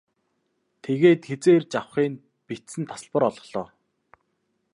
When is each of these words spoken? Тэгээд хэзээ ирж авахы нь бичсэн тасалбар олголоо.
Тэгээд 0.83 1.21
хэзээ 1.29 1.55
ирж 1.57 1.71
авахы 1.79 2.03
нь 2.11 2.21
бичсэн 2.47 2.83
тасалбар 2.89 3.23
олголоо. 3.29 3.67